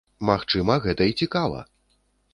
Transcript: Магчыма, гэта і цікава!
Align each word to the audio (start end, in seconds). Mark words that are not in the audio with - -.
Магчыма, 0.29 0.77
гэта 0.85 1.09
і 1.11 1.17
цікава! 1.21 1.59